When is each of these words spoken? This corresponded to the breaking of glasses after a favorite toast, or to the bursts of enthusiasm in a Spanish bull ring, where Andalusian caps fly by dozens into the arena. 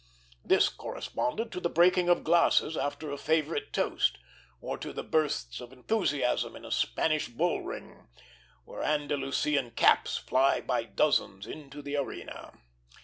This 0.43 0.67
corresponded 0.67 1.51
to 1.51 1.59
the 1.59 1.69
breaking 1.69 2.09
of 2.09 2.23
glasses 2.23 2.75
after 2.75 3.11
a 3.11 3.19
favorite 3.19 3.71
toast, 3.71 4.17
or 4.59 4.75
to 4.79 4.91
the 4.91 5.03
bursts 5.03 5.61
of 5.61 5.71
enthusiasm 5.71 6.55
in 6.55 6.65
a 6.65 6.71
Spanish 6.71 7.27
bull 7.27 7.61
ring, 7.61 8.07
where 8.65 8.81
Andalusian 8.81 9.69
caps 9.69 10.17
fly 10.17 10.59
by 10.59 10.85
dozens 10.85 11.45
into 11.45 11.83
the 11.83 11.97
arena. 11.97 12.51